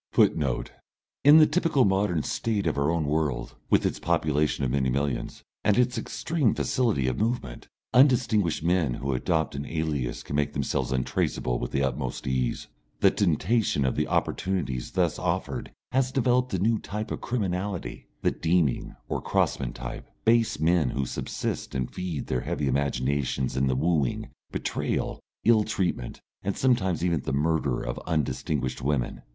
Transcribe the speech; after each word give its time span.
[Footnote: 0.13 0.71
In 1.23 1.37
the 1.37 1.45
typical 1.45 1.85
modern 1.85 2.23
State 2.23 2.65
of 2.65 2.75
our 2.75 2.89
own 2.89 3.05
world, 3.05 3.53
with 3.69 3.85
its 3.85 3.99
population 3.99 4.65
of 4.65 4.71
many 4.71 4.89
millions, 4.89 5.43
and 5.63 5.77
its 5.77 5.95
extreme 5.95 6.55
facility 6.55 7.05
of 7.05 7.19
movement, 7.19 7.67
undistinguished 7.93 8.63
men 8.63 8.95
who 8.95 9.13
adopt 9.13 9.53
an 9.53 9.67
alias 9.67 10.23
can 10.23 10.35
make 10.35 10.53
themselves 10.53 10.91
untraceable 10.91 11.59
with 11.59 11.69
the 11.69 11.83
utmost 11.83 12.25
ease. 12.25 12.65
The 13.01 13.11
temptation 13.11 13.85
of 13.85 13.95
the 13.95 14.07
opportunities 14.07 14.93
thus 14.93 15.19
offered 15.19 15.71
has 15.91 16.11
developed 16.11 16.55
a 16.55 16.57
new 16.57 16.79
type 16.79 17.11
of 17.11 17.21
criminality, 17.21 18.07
the 18.23 18.31
Deeming 18.31 18.95
or 19.07 19.21
Crossman 19.21 19.71
type, 19.73 20.09
base 20.25 20.59
men 20.59 20.89
who 20.89 21.05
subsist 21.05 21.75
and 21.75 21.93
feed 21.93 22.25
their 22.25 22.41
heavy 22.41 22.67
imaginations 22.67 23.55
in 23.55 23.67
the 23.67 23.75
wooing, 23.75 24.31
betrayal, 24.51 25.19
ill 25.45 25.63
treatment, 25.63 26.21
and 26.41 26.57
sometimes 26.57 27.05
even 27.05 27.19
the 27.21 27.31
murder 27.31 27.83
of 27.83 27.99
undistinguished 28.07 28.81
women. 28.81 29.21